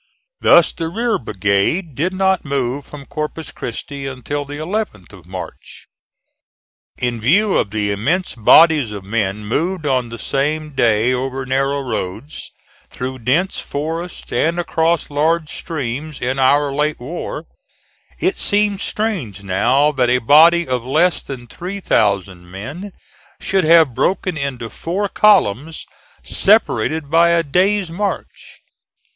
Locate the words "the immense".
7.69-8.33